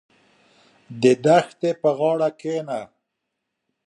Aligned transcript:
•د 1.01 1.03
دښتې 1.25 1.71
په 1.81 1.89
غاړه 1.97 2.29
کښېنه. 2.39 2.81